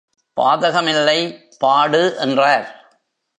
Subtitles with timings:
[0.41, 1.19] பாதகமில்லை,
[1.59, 2.67] பாடு என்றார்.